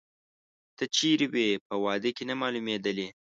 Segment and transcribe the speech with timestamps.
[0.77, 3.07] ته چیري وې، په واده کې نه مالومېدلې؟